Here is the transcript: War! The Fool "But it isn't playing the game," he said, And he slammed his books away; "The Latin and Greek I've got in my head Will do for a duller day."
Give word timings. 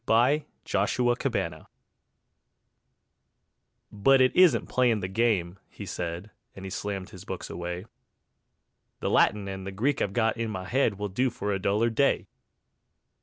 War! 0.07 0.39
The 0.65 0.87
Fool 0.87 1.69
"But 3.91 4.19
it 4.19 4.35
isn't 4.35 4.65
playing 4.65 4.99
the 5.01 5.07
game," 5.07 5.59
he 5.69 5.85
said, 5.85 6.31
And 6.55 6.65
he 6.65 6.71
slammed 6.71 7.11
his 7.11 7.23
books 7.23 7.51
away; 7.51 7.85
"The 8.99 9.11
Latin 9.11 9.47
and 9.47 9.77
Greek 9.77 10.01
I've 10.01 10.13
got 10.13 10.37
in 10.37 10.49
my 10.49 10.65
head 10.67 10.97
Will 10.97 11.09
do 11.09 11.29
for 11.29 11.53
a 11.53 11.59
duller 11.59 11.91
day." 11.91 12.25